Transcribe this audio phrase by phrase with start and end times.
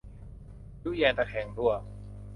[0.83, 1.71] ยุแยงตะแคงรั่ว